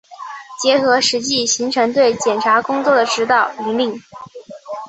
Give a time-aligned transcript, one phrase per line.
[0.59, 4.01] 结合实际形成对检察工作的指导、引领